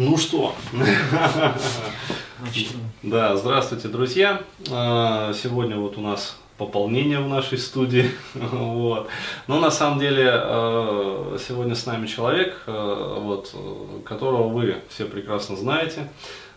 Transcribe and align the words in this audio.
Ну 0.00 0.16
что? 0.16 0.54
Да, 3.02 3.36
здравствуйте, 3.36 3.88
друзья. 3.88 4.40
А, 4.70 5.34
сегодня 5.34 5.76
вот 5.76 5.98
у 5.98 6.00
нас 6.00 6.38
пополнение 6.56 7.20
в 7.20 7.28
нашей 7.28 7.58
студии. 7.58 8.10
Вот. 8.34 9.08
Но 9.46 9.60
на 9.60 9.70
самом 9.70 9.98
деле 9.98 10.26
а, 10.32 11.36
сегодня 11.46 11.74
с 11.74 11.84
нами 11.84 12.06
человек, 12.06 12.62
а, 12.66 13.20
вот, 13.20 13.54
которого 14.06 14.48
вы 14.48 14.76
все 14.88 15.04
прекрасно 15.04 15.54
знаете. 15.54 16.08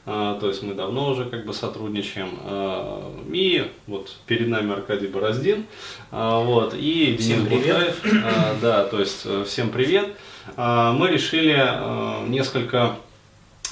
То 0.05 0.39
есть 0.43 0.63
мы 0.63 0.73
давно 0.73 1.09
уже 1.09 1.25
как 1.25 1.45
бы 1.45 1.53
сотрудничаем. 1.53 2.29
И 3.33 3.69
вот 3.87 4.15
перед 4.25 4.47
нами 4.47 4.71
Аркадий 4.71 5.07
Бороздин. 5.07 5.65
Вот, 6.11 6.73
и 6.75 7.17
Денис 7.19 7.41
Бухаев. 7.41 8.01
Да, 8.61 8.85
то 8.85 9.01
есть 9.01 9.23
э, 9.25 9.43
всем 9.45 9.69
привет. 9.69 10.15
Мы 10.55 11.07
решили 11.09 12.29
несколько 12.29 12.97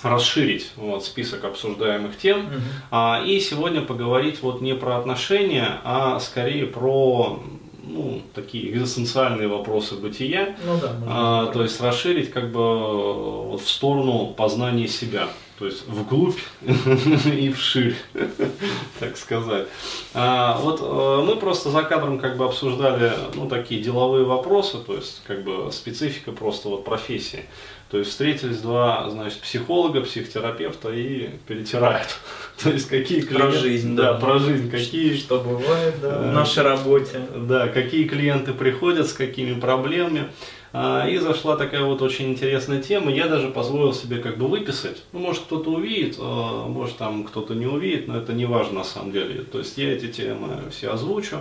расширить 0.04 0.72
вот, 0.76 1.05
список 1.05 1.44
обсуждаемых 1.44 2.18
тем. 2.18 2.46
Угу. 2.48 2.55
А, 2.91 3.23
и 3.26 3.40
сегодня 3.40 3.82
поговорить 3.82 4.41
вот 4.41 4.62
не 4.62 4.74
про 4.74 4.98
отношения, 4.98 5.82
а 5.84 6.20
скорее 6.20 6.66
про 6.66 7.40
ну, 7.84 8.22
такие 8.34 8.72
экзистенциальные 8.72 9.48
вопросы 9.48 9.96
бытия. 9.96 10.55
Ну, 10.66 10.80
да, 10.80 10.96
а, 11.08 11.46
то 11.48 11.62
есть 11.64 11.80
расширить 11.82 12.32
как 12.32 12.52
бы 12.52 13.44
вот 13.48 13.62
в 13.62 13.70
сторону 13.70 14.34
познания 14.38 14.88
себя. 14.88 15.27
То 15.62 15.68
есть 15.68 15.88
вглубь 15.88 16.40
и 17.26 17.52
вширь, 17.52 17.96
так 18.99 19.16
сказать. 19.16 19.68
А, 20.16 20.58
вот 20.60 20.80
э, 20.82 21.24
мы 21.24 21.36
просто 21.36 21.70
за 21.70 21.84
кадром 21.84 22.18
как 22.18 22.38
бы 22.38 22.46
обсуждали 22.46 23.13
ну, 23.36 23.48
такие 23.48 23.80
деловые 23.80 24.26
вопросы, 24.26 24.80
то 24.80 24.96
есть 24.96 25.22
как 25.27 25.44
бы 25.44 25.72
специфика 25.72 26.32
просто 26.32 26.68
вот 26.70 26.84
профессии. 26.84 27.46
То 27.91 27.98
есть 27.98 28.12
встретились 28.12 28.60
два, 28.60 29.10
значит, 29.10 29.40
психолога, 29.41 29.99
психотерапевта 29.99 30.93
и 30.93 31.29
перетирают. 31.46 32.07
То 32.63 32.70
есть 32.70 32.88
какие 32.88 33.20
клиенты... 33.20 33.52
Про 33.52 33.52
жизнь, 33.52 33.96
да. 33.98 34.13
да. 34.13 34.20
Про 34.20 34.40
жизнь, 34.40 34.71
какие... 34.71 35.13
Что 35.18 35.40
бывает, 35.40 35.96
да, 36.01 36.20
в 36.20 36.34
нашей 36.34 36.63
работе. 36.63 37.20
Да, 37.35 37.68
какие 37.68 38.07
клиенты 38.07 38.54
приходят, 38.54 39.07
с 39.07 39.13
какими 39.13 39.60
проблемами. 39.60 40.29
А, 40.74 41.05
и 41.05 41.18
зашла 41.18 41.57
такая 41.57 41.84
вот 41.84 42.01
очень 42.01 42.29
интересная 42.29 42.82
тема. 42.82 43.12
Я 43.12 43.27
даже 43.27 43.49
позволил 43.49 43.94
себе 43.94 44.20
как 44.20 44.38
бы 44.38 44.48
выписать. 44.48 45.04
Ну, 45.12 45.20
может, 45.20 45.44
кто-то 45.44 45.71
увидит, 45.71 46.16
а, 46.18 46.68
может, 46.68 46.96
там 46.96 47.26
кто-то 47.26 47.54
не 47.55 47.66
увидит, 47.66 48.07
но 48.07 48.18
это 48.18 48.32
не 48.32 48.46
важно 48.46 48.79
на 48.79 48.84
самом 48.85 49.12
деле. 49.12 49.41
То 49.44 49.60
есть 49.60 49.77
я 49.77 49.91
эти 49.91 50.07
темы 50.07 50.62
все 50.71 50.91
озвучу. 50.91 51.40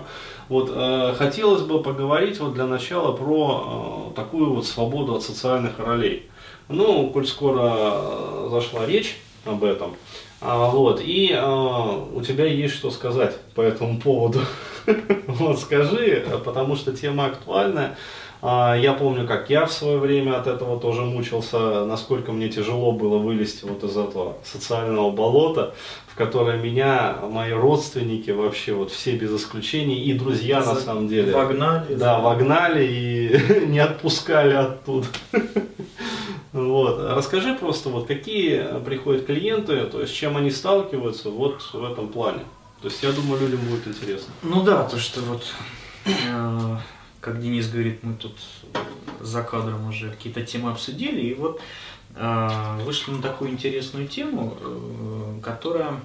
Вот, 0.48 0.72
а, 0.74 1.14
хотелось 1.14 1.62
бы 1.62 1.80
поговорить 1.80 2.40
вот 2.40 2.54
для 2.54 2.66
начала 2.66 3.12
про 3.12 4.12
такую 4.16 4.52
вот 4.52 4.66
свободу 4.66 5.14
от 5.14 5.22
социальных 5.22 5.78
ролей. 5.78 6.26
Ну, 6.70 7.10
коль 7.10 7.26
скоро 7.26 7.72
э, 7.74 8.48
зашла 8.50 8.86
речь 8.86 9.16
об 9.44 9.64
этом, 9.64 9.96
а, 10.40 10.70
вот, 10.70 11.02
и 11.04 11.32
а, 11.34 12.06
у 12.14 12.22
тебя 12.22 12.46
есть 12.46 12.74
что 12.74 12.90
сказать 12.90 13.36
по 13.54 13.60
этому 13.60 13.98
поводу. 14.00 14.40
Вот 15.26 15.60
скажи, 15.60 16.26
потому 16.44 16.74
что 16.74 16.96
тема 16.96 17.26
актуальная. 17.26 17.96
А, 18.42 18.74
я 18.74 18.94
помню, 18.94 19.26
как 19.26 19.50
я 19.50 19.66
в 19.66 19.72
свое 19.72 19.98
время 19.98 20.38
от 20.38 20.46
этого 20.46 20.80
тоже 20.80 21.02
мучился, 21.02 21.84
насколько 21.84 22.32
мне 22.32 22.48
тяжело 22.48 22.92
было 22.92 23.18
вылезти 23.18 23.66
вот 23.66 23.84
из 23.84 23.96
этого 23.96 24.38
социального 24.44 25.10
болота, 25.10 25.74
в 26.06 26.16
которое 26.16 26.56
меня, 26.56 27.16
мои 27.30 27.52
родственники 27.52 28.30
вообще, 28.30 28.72
вот 28.72 28.90
все 28.90 29.16
без 29.16 29.34
исключения, 29.36 30.02
и 30.02 30.14
друзья 30.14 30.60
на 30.60 30.74
самом 30.74 31.08
деле. 31.08 31.32
Вогнали. 31.32 31.94
Да, 31.94 32.18
вогнали 32.18 32.86
и 32.86 33.66
не 33.66 33.78
отпускали 33.78 34.54
оттуда. 34.54 35.06
Вот. 36.52 37.00
Расскажи 37.10 37.54
просто, 37.54 37.90
вот 37.90 38.08
какие 38.08 38.80
приходят 38.84 39.26
клиенты, 39.26 39.84
то 39.86 40.00
есть 40.00 40.14
чем 40.14 40.36
они 40.36 40.50
сталкиваются 40.50 41.30
вот 41.30 41.62
в 41.72 41.84
этом 41.84 42.08
плане. 42.08 42.40
То 42.82 42.88
есть 42.88 43.02
я 43.02 43.12
думаю, 43.12 43.40
людям 43.40 43.60
будет 43.60 43.86
интересно. 43.86 44.32
Ну 44.42 44.62
да, 44.62 44.84
то 44.84 44.98
что 44.98 45.20
вот, 45.20 45.44
э, 46.06 46.76
как 47.20 47.40
Денис 47.40 47.68
говорит, 47.68 48.02
мы 48.02 48.14
тут 48.14 48.36
за 49.20 49.42
кадром 49.42 49.88
уже 49.88 50.10
какие-то 50.10 50.44
темы 50.44 50.70
обсудили, 50.70 51.20
и 51.20 51.34
вот 51.34 51.60
э, 52.16 52.78
вышли 52.84 53.12
на 53.12 53.22
такую 53.22 53.50
интересную 53.50 54.08
тему, 54.08 54.56
э, 54.60 55.40
которая 55.42 56.00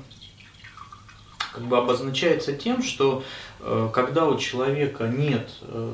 как 1.53 1.63
бы 1.63 1.77
обозначается 1.77 2.53
тем, 2.53 2.83
что 2.83 3.23
э, 3.61 3.89
когда 3.93 4.27
у 4.27 4.37
человека 4.37 5.07
нет 5.07 5.49
э, 5.61 5.93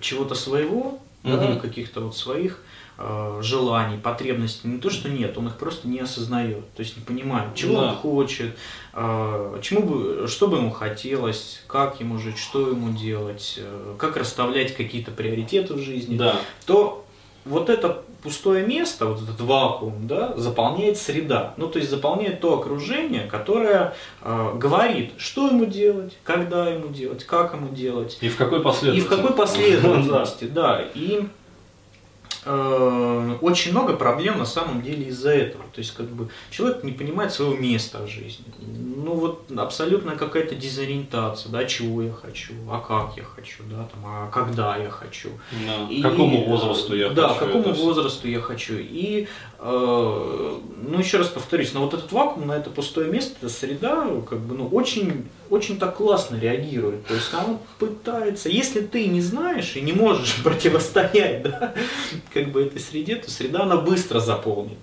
чего-то 0.00 0.34
своего, 0.34 1.00
угу. 1.24 1.36
да, 1.36 1.56
каких-то 1.56 2.00
вот 2.02 2.16
своих, 2.16 2.60
Э, 2.96 3.40
желаний, 3.42 3.98
потребностей, 3.98 4.68
не 4.68 4.78
то, 4.78 4.88
что 4.88 5.08
нет, 5.08 5.36
он 5.36 5.48
их 5.48 5.56
просто 5.56 5.88
не 5.88 5.98
осознает, 5.98 6.72
то 6.74 6.80
есть 6.80 6.96
не 6.96 7.02
понимает, 7.02 7.52
чего 7.56 7.80
да. 7.80 7.88
он 7.88 7.96
хочет, 7.96 8.56
э, 8.92 9.58
чему 9.62 9.82
бы, 9.82 10.28
что 10.28 10.46
бы 10.46 10.58
ему 10.58 10.70
хотелось, 10.70 11.64
как 11.66 11.98
ему 11.98 12.18
жить, 12.18 12.38
что 12.38 12.68
ему 12.68 12.96
делать, 12.96 13.54
э, 13.56 13.96
как 13.98 14.16
расставлять 14.16 14.76
какие-то 14.76 15.10
приоритеты 15.10 15.74
в 15.74 15.80
жизни, 15.80 16.16
да. 16.16 16.36
то 16.66 17.03
вот 17.44 17.68
это 17.68 18.02
пустое 18.22 18.64
место, 18.66 19.06
вот 19.06 19.22
этот 19.22 19.40
вакуум, 19.40 20.06
да, 20.06 20.32
заполняет 20.36 20.96
среда. 20.96 21.52
Ну, 21.58 21.68
то 21.68 21.78
есть 21.78 21.90
заполняет 21.90 22.40
то 22.40 22.58
окружение, 22.58 23.26
которое 23.26 23.94
э, 24.22 24.52
говорит, 24.54 25.12
что 25.18 25.48
ему 25.48 25.66
делать, 25.66 26.16
когда 26.24 26.70
ему 26.70 26.88
делать, 26.88 27.24
как 27.24 27.52
ему 27.52 27.68
делать. 27.68 28.16
И 28.22 28.30
в 28.30 28.36
какой 28.36 28.62
последовательности. 28.62 29.12
И 29.12 29.16
в 29.16 29.22
какой 29.22 29.36
последовательности, 29.36 30.44
да. 30.44 30.84
И 30.94 31.28
очень 32.44 33.70
много 33.70 33.94
проблем 33.94 34.38
на 34.38 34.46
самом 34.46 34.82
деле 34.82 35.06
из-за 35.06 35.30
этого. 35.30 35.64
То 35.72 35.80
есть 35.80 35.94
как 35.94 36.06
бы 36.06 36.28
человек 36.50 36.84
не 36.84 36.92
понимает 36.92 37.32
своего 37.32 37.54
места 37.54 38.02
в 38.02 38.08
жизни. 38.08 38.44
Ну 39.04 39.14
вот 39.14 39.50
абсолютно 39.56 40.16
какая-то 40.16 40.54
дезориентация, 40.54 41.50
да, 41.50 41.64
чего 41.64 42.02
я 42.02 42.12
хочу, 42.12 42.54
а 42.70 42.80
как 42.80 43.16
я 43.16 43.24
хочу, 43.24 43.62
да, 43.70 43.88
там, 43.92 44.04
а 44.04 44.30
когда 44.30 44.76
я 44.76 44.90
хочу. 44.90 45.30
Да. 45.66 45.88
И, 45.90 46.00
какому 46.00 46.44
возрасту 46.46 46.96
я 46.96 47.10
да, 47.10 47.28
хочу. 47.28 47.40
Да, 47.40 47.46
какому 47.46 47.74
возрасту 47.74 48.28
я 48.28 48.40
хочу. 48.40 48.74
И, 48.78 49.28
э, 49.58 50.58
ну 50.88 50.98
еще 50.98 51.18
раз 51.18 51.28
повторюсь, 51.28 51.74
на 51.74 51.80
вот 51.80 51.94
этот 51.94 52.10
вакуум, 52.12 52.46
на 52.46 52.52
это 52.52 52.70
пустое 52.70 53.10
место, 53.10 53.34
эта 53.40 53.52
среда, 53.52 54.06
как 54.28 54.38
бы, 54.40 54.54
ну 54.54 54.68
очень, 54.68 55.28
очень 55.50 55.78
так 55.78 55.96
классно 55.96 56.36
реагирует. 56.36 57.06
То 57.06 57.14
есть 57.14 57.32
она 57.32 57.58
пытается, 57.78 58.48
если 58.48 58.80
ты 58.80 59.06
не 59.06 59.20
знаешь 59.20 59.76
и 59.76 59.80
не 59.80 59.92
можешь 59.92 60.36
противостоять, 60.44 61.42
да, 61.42 61.74
как 62.34 62.50
бы 62.50 62.62
этой 62.62 62.80
среде, 62.80 63.16
то 63.16 63.30
среда 63.30 63.62
она 63.62 63.76
быстро 63.76 64.18
заполнит. 64.18 64.78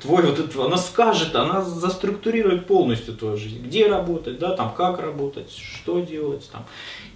Твой 0.00 0.22
вот 0.22 0.38
это, 0.38 0.64
она 0.64 0.78
скажет, 0.78 1.36
она 1.36 1.62
заструктурирует 1.62 2.66
полностью 2.66 3.14
твою 3.14 3.36
жизнь. 3.36 3.62
Где 3.62 3.86
работать, 3.86 4.38
да, 4.38 4.56
там 4.56 4.72
как 4.74 4.98
работать, 4.98 5.50
что 5.52 6.00
делать, 6.00 6.48
там 6.50 6.64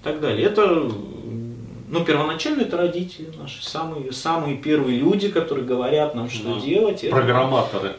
и 0.01 0.05
так 0.05 0.21
далее. 0.21 0.47
Это 0.47 0.67
ну, 1.91 2.05
первоначально 2.05 2.63
это 2.63 2.77
родители 2.77 3.33
наши, 3.37 3.65
самые, 3.67 4.13
самые 4.13 4.57
первые 4.59 4.99
люди, 4.99 5.29
которые 5.29 5.67
говорят 5.67 6.15
нам, 6.15 6.31
что 6.31 6.55
да. 6.55 6.61
делать. 6.61 7.03
Это, 7.03 7.17
Программаторы. 7.17 7.97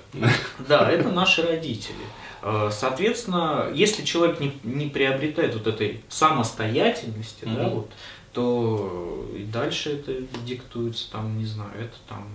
Да, 0.69 0.89
это 0.89 1.09
наши 1.09 1.41
родители. 1.41 1.95
Э, 2.41 2.69
соответственно, 2.71 3.67
если 3.73 4.03
человек 4.03 4.39
не, 4.39 4.53
не 4.63 4.87
приобретает 4.87 5.55
вот 5.55 5.67
этой 5.67 6.01
самостоятельности, 6.07 7.43
угу. 7.43 7.55
да, 7.55 7.67
вот, 7.67 7.89
то 8.33 9.29
и 9.35 9.43
дальше 9.43 9.91
это 9.91 10.13
диктуется, 10.45 11.11
там, 11.11 11.37
не 11.37 11.45
знаю, 11.45 11.71
это 11.77 11.95
там 12.07 12.27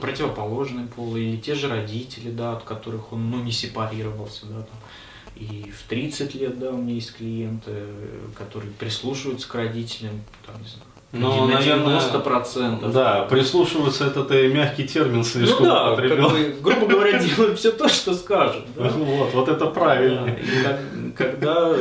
противоположный 0.00 0.86
пол, 0.86 1.16
или 1.16 1.36
те 1.36 1.54
же 1.54 1.68
родители, 1.68 2.30
да, 2.30 2.52
от 2.52 2.64
которых 2.64 3.12
он 3.12 3.30
ну, 3.30 3.42
не 3.42 3.52
сепарировался, 3.52 4.46
да, 4.46 4.62
там. 4.62 4.78
И 5.34 5.72
в 5.72 5.88
30 5.88 6.34
лет, 6.34 6.58
да, 6.58 6.70
у 6.70 6.76
меня 6.76 6.94
есть 6.94 7.16
клиенты, 7.16 7.86
которые 8.36 8.70
прислушиваются 8.72 9.48
к 9.48 9.54
родителям, 9.54 10.20
там, 10.46 10.60
не 10.62 10.68
знаю, 10.68 10.86
ну, 11.12 11.46
на 11.46 11.58
90%. 11.58 12.90
Да, 12.90 13.22
прислушиваться 13.24 14.06
это 14.06 14.24
ты 14.24 14.48
мягкий 14.48 14.84
термин 14.84 15.24
слишком 15.24 15.66
ну, 15.66 15.70
да, 15.70 15.92
употребил. 15.92 16.30
Как 16.30 16.32
бы, 16.32 16.56
грубо 16.62 16.86
говоря, 16.86 17.18
делают 17.18 17.58
все 17.58 17.70
то, 17.70 17.88
что 17.88 18.14
скажут. 18.14 18.64
Да? 18.74 18.88
Вот, 18.96 19.34
вот 19.34 19.48
это 19.48 19.66
правильно. 19.66 20.24
Да, 20.24 20.32
и 20.32 20.62
как, 20.62 20.80
когда 21.16 21.76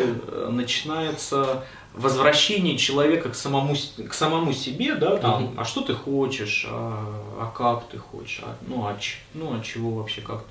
начинается 0.50 1.64
возвращение 1.94 2.78
человека 2.78 3.30
к 3.30 3.36
самому, 3.36 3.76
к 3.76 4.14
самому 4.14 4.54
себе, 4.54 4.96
да, 4.96 5.18
там, 5.18 5.44
угу. 5.46 5.54
а 5.58 5.66
что 5.66 5.82
ты 5.82 5.94
хочешь, 5.94 6.66
а, 6.70 7.06
а 7.40 7.52
как 7.56 7.88
ты 7.90 7.98
хочешь, 7.98 8.42
а, 8.44 8.56
ну, 8.68 8.86
а, 8.86 8.98
ну, 9.34 9.54
а 9.54 9.62
чего 9.62 9.92
вообще, 9.92 10.22
как, 10.22 10.46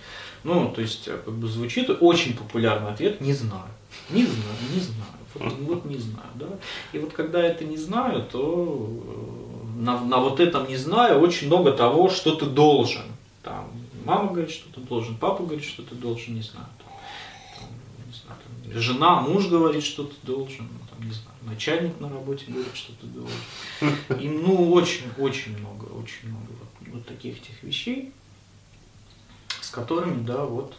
ну, 0.44 0.70
то 0.70 0.82
есть, 0.82 1.06
как 1.06 1.32
бы 1.32 1.48
звучит 1.48 1.90
очень 2.00 2.36
популярный 2.36 2.90
ответ, 2.90 3.20
не 3.20 3.32
знаю, 3.32 3.70
не 4.10 4.24
знаю, 4.24 4.56
не 4.74 4.80
знаю, 4.80 5.12
вот, 5.34 5.52
вот 5.60 5.84
не 5.86 5.96
знаю, 5.96 6.28
да, 6.34 6.46
и 6.92 6.98
вот 6.98 7.12
когда 7.12 7.42
это 7.42 7.64
не 7.64 7.76
знаю, 7.76 8.26
то 8.30 8.88
э, 8.88 9.80
на, 9.80 10.00
на 10.00 10.18
вот 10.18 10.40
этом 10.40 10.68
не 10.68 10.76
знаю 10.76 11.20
очень 11.20 11.46
много 11.46 11.72
того, 11.72 12.10
что 12.10 12.34
ты 12.34 12.44
должен, 12.44 13.04
там, 13.42 13.70
мама 14.04 14.30
говорит, 14.30 14.50
что 14.50 14.70
ты 14.72 14.80
должен, 14.80 15.16
папа 15.16 15.42
говорит, 15.42 15.64
что 15.64 15.82
ты 15.82 15.94
должен, 15.94 16.34
не 16.34 16.42
знаю, 16.42 16.66
там, 16.78 16.92
там, 17.58 17.68
не 18.06 18.12
знаю 18.12 18.40
там, 18.44 18.80
жена, 18.80 19.20
муж 19.22 19.46
говорит, 19.48 19.84
что 19.84 20.04
ты 20.04 20.14
должен, 20.22 20.68
там, 20.90 21.06
не 21.06 21.12
знаю, 21.12 21.29
начальник 21.42 21.98
на 22.00 22.08
работе 22.08 22.46
говорит, 22.48 22.74
что 22.74 22.92
ты 23.00 23.06
должен. 23.06 24.20
И 24.20 24.28
ну 24.28 24.72
очень-очень 24.72 25.58
много, 25.58 25.84
очень 25.86 26.28
много 26.28 26.48
вот, 26.48 26.94
вот 26.94 27.06
таких 27.06 27.38
этих 27.38 27.62
вещей. 27.62 28.12
с 29.60 29.70
которыми, 29.70 30.22
да, 30.24 30.44
вот 30.44 30.74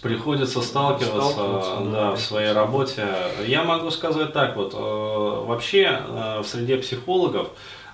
Приходится 0.00 0.62
сталкиваться, 0.62 1.32
сталкиваться 1.32 1.76
да, 1.84 1.90
да, 1.90 2.10
в 2.12 2.20
своей 2.20 2.52
работе. 2.52 3.06
Я 3.46 3.62
могу 3.62 3.90
сказать 3.90 4.32
так, 4.32 4.56
вот 4.56 4.72
э, 4.72 4.76
вообще 4.78 6.00
э, 6.02 6.40
в 6.40 6.46
среде 6.46 6.78
психологов 6.78 7.50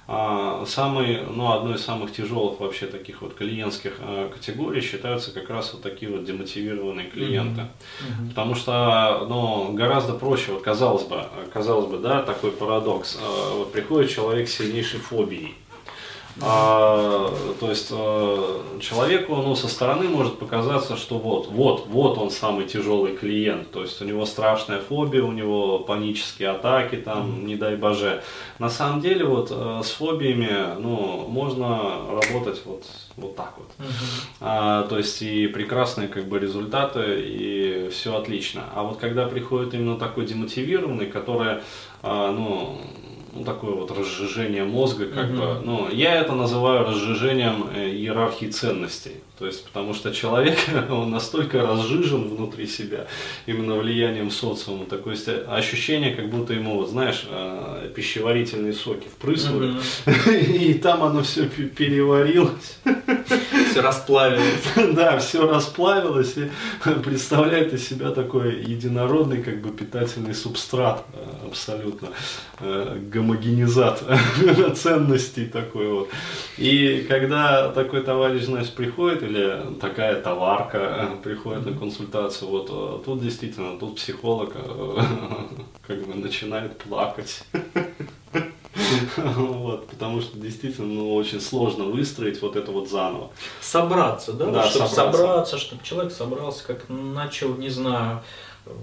э, 0.09 0.65
самый, 0.67 1.21
ну, 1.27 1.53
одной 1.53 1.77
из 1.77 1.85
самых 1.85 2.13
тяжелых 2.13 2.59
вообще 2.59 2.87
таких 2.87 3.23
вот 3.23 3.35
клиентских 3.35 3.97
э, 4.01 4.31
категорий 4.33 4.81
считаются 4.81 5.33
как 5.33 5.49
раз 5.51 5.73
вот 5.73 5.83
такие 5.83 6.11
вот 6.11 6.25
демотивированные 6.25 7.09
клиенты. 7.09 7.61
Mm-hmm. 7.61 8.29
Потому 8.31 8.55
что, 8.55 9.27
ну, 9.29 9.73
гораздо 9.75 10.15
проще, 10.15 10.53
вот 10.53 10.63
казалось 10.63 11.05
бы, 11.05 11.25
казалось 11.53 11.87
бы, 11.87 11.99
да, 11.99 12.23
такой 12.23 12.51
парадокс. 12.51 13.19
Вот 13.55 13.73
приходит 13.73 14.11
человек 14.11 14.49
с 14.49 14.57
сильнейшей 14.57 14.99
фобией. 15.01 15.55
А, 16.41 17.35
то 17.59 17.69
есть 17.69 17.89
а, 17.91 18.79
человеку 18.81 19.37
ну, 19.37 19.57
со 19.57 19.69
стороны 19.69 20.09
может 20.09 20.39
показаться, 20.39 20.97
что 20.97 21.19
вот, 21.19 21.49
вот, 21.49 21.87
вот 21.89 22.19
он 22.19 22.31
самый 22.31 22.67
тяжелый 22.67 23.17
клиент. 23.17 23.71
То 23.71 23.83
есть 23.83 24.01
у 24.01 24.05
него 24.05 24.25
страшная 24.25 24.81
фобия, 24.81 25.23
у 25.23 25.33
него 25.33 25.81
панические 25.81 26.51
атаки, 26.51 26.97
там, 26.97 27.47
не 27.47 27.57
дай 27.57 27.77
боже. 27.77 28.23
На 28.59 28.71
самом 28.71 29.01
деле 29.01 29.25
вот 29.25 29.49
а, 29.51 29.83
с 29.83 29.91
фобиями 29.91 30.79
ну, 30.79 31.27
можно 31.29 32.07
работать 32.09 32.63
вот, 32.65 32.85
вот 33.17 33.35
так 33.35 33.55
вот. 33.57 33.71
А, 34.41 34.85
то 34.85 34.97
есть 34.97 35.21
и 35.23 35.49
прекрасные 35.49 36.09
как 36.09 36.27
бы 36.27 36.39
результаты, 36.39 37.21
и 37.21 37.89
все 37.91 38.17
отлично. 38.17 38.65
А 38.75 38.85
вот 38.85 38.99
когда 38.99 39.27
приходит 39.27 39.75
именно 39.75 39.97
такой 39.97 40.27
демотивированный, 40.27 41.07
который 41.07 41.59
а, 42.03 42.31
ну, 42.31 42.81
ну, 43.38 43.44
такое 43.44 43.73
вот 43.73 43.90
разжижение 43.90 44.64
мозга, 44.64 45.06
как 45.06 45.31
угу. 45.31 45.37
бы, 45.37 45.61
ну, 45.64 45.88
я 45.90 46.17
это 46.17 46.32
называю 46.32 46.85
разжижением 46.87 47.69
э, 47.75 47.90
иерархии 47.90 48.46
ценностей. 48.46 49.12
То 49.38 49.46
есть, 49.46 49.64
потому 49.64 49.94
что 49.94 50.12
человек, 50.12 50.58
он 50.90 51.11
настолько 51.11 51.62
разжижен 51.62 52.29
внутри 52.29 52.67
себя, 52.67 53.06
именно 53.46 53.76
влиянием 53.76 54.31
социума, 54.31 54.87
такое 54.87 55.14
есть 55.14 55.29
ощущение, 55.29 56.14
как 56.14 56.29
будто 56.31 56.52
ему, 56.52 56.75
вот, 56.76 56.90
знаешь, 56.90 57.25
э, 57.31 57.90
пищеварительные 57.94 58.73
соки 58.73 59.06
впрыскивают, 59.06 59.76
угу. 59.76 60.31
и 60.31 60.75
там 60.75 61.02
оно 61.02 61.23
все 61.23 61.46
переварилось. 61.46 62.79
Расплавилось. 63.83 64.65
Да, 64.99 65.19
все 65.19 65.49
расплавилось, 65.51 66.37
и 66.37 66.51
представляет 67.05 67.73
из 67.73 67.89
себя 67.89 68.11
такой 68.11 68.63
единородный, 68.63 69.43
как 69.43 69.61
бы, 69.61 69.71
питательный 69.71 70.35
субстрат 70.35 71.05
э, 71.13 71.47
абсолютно, 71.47 72.09
гомогенизат 72.61 74.03
ценностей 74.77 75.47
такой 75.47 75.89
вот. 75.89 76.09
И 76.57 77.07
когда 77.09 77.71
такой 77.71 78.03
товарищ, 78.03 78.45
значит, 78.45 78.75
приходит, 78.75 79.23
или 79.23 79.63
такая 79.81 80.21
товарка 80.21 81.11
приходит 81.23 81.67
на 81.67 81.73
консультацию, 81.73 82.51
вот 82.51 82.69
э, 82.71 83.05
тут 83.05 83.23
действительно, 83.23 83.79
тут 83.79 83.97
психолог 83.97 84.53
э, 84.55 84.97
как 85.87 86.05
бы 86.05 86.15
начинает 86.15 86.77
плакать. 86.79 87.45
Вот, 89.17 89.88
потому 89.88 90.20
что 90.20 90.38
действительно 90.38 90.88
ну, 90.88 91.14
очень 91.14 91.40
сложно 91.40 91.85
выстроить 91.85 92.40
вот 92.43 92.56
это 92.56 92.73
вот 92.73 92.88
заново. 92.88 93.31
Собраться, 93.61 94.32
да? 94.32 94.46
да 94.46 94.62
чтобы 94.64 94.88
собраться. 94.88 95.19
собраться, 95.19 95.58
чтобы 95.58 95.85
человек 95.85 96.12
собрался, 96.12 96.64
как 96.64 96.88
начал, 96.88 97.55
не 97.56 97.69
знаю, 97.69 98.23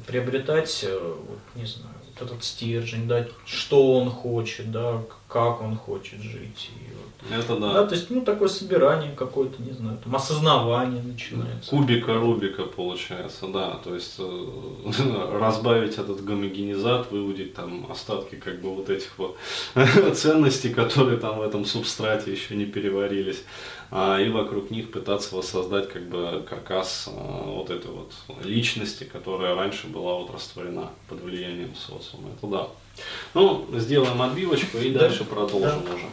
приобретать, 0.08 0.86
э, 0.88 1.16
вот, 1.28 1.40
не 1.56 1.66
знаю, 1.66 1.96
этот 2.20 2.44
стержень, 2.44 3.08
да, 3.08 3.28
что 3.46 3.98
он 3.98 4.10
хочет, 4.10 4.72
да, 4.72 5.02
как 5.28 5.62
он 5.62 5.76
хочет 5.76 6.22
жить. 6.22 6.70
И 6.76 6.94
вот, 6.94 7.40
Это 7.40 7.60
да. 7.60 7.74
да. 7.74 7.86
То 7.86 7.96
есть, 7.96 8.10
ну, 8.10 8.22
такое 8.22 8.48
собирание 8.48 9.12
какое-то, 9.12 9.62
не 9.62 9.72
знаю, 9.72 9.98
там, 10.04 10.16
осознавание 10.16 11.02
начинается. 11.02 11.70
Кубика 11.70 12.14
Рубика 12.14 12.64
получается, 12.64 13.48
да. 13.48 13.76
То 13.84 13.96
есть, 13.96 14.16
э, 14.20 15.30
разбавить 15.40 15.98
этот 15.98 16.24
гомогенизат, 16.24 17.12
выудить 17.12 17.54
там 17.54 17.88
остатки 17.92 18.36
как 18.36 18.62
бы 18.62 18.74
вот 18.74 18.90
этих 18.90 19.18
вот 19.18 19.38
ценностей, 20.14 20.70
которые 20.70 21.18
там 21.18 21.40
в 21.40 21.42
этом 21.42 21.66
субстрате 21.66 22.32
еще 22.32 22.56
не 22.56 22.66
переварились. 22.66 23.44
А, 23.92 24.20
и 24.20 24.30
вокруг 24.30 24.72
них 24.72 24.92
пытаться 24.92 25.36
воссоздать 25.36 25.90
как 25.90 26.10
бы 26.10 26.46
каркас 26.50 27.08
а, 27.08 27.44
вот 27.52 27.70
этой 27.70 27.92
вот 27.92 28.14
личности, 28.44 29.04
которая 29.04 29.56
раньше 29.56 29.88
была 29.88 30.16
вот 30.16 30.32
растворена 30.34 30.90
под 31.08 31.22
влиянием 31.22 31.76
социума. 32.06 32.30
Это 32.38 32.48
да. 32.48 32.68
Ну, 33.34 33.68
сделаем 33.74 34.22
отбивочку 34.22 34.78
и 34.78 34.92
дальше 34.92 35.26
продолжим 35.26 35.84
уже. 35.84 36.06